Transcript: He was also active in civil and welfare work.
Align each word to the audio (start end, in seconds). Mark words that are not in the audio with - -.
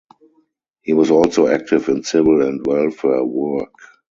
He 0.81 0.93
was 0.93 1.11
also 1.11 1.45
active 1.45 1.87
in 1.87 2.01
civil 2.03 2.41
and 2.41 2.65
welfare 2.65 3.23
work. 3.23 3.75